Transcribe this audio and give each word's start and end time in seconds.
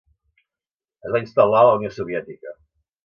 Es 1.09 1.13
va 1.15 1.21
instal·lar 1.25 1.61
a 1.61 1.67
la 1.69 1.77
Unió 1.81 1.93
Soviètica. 1.99 2.57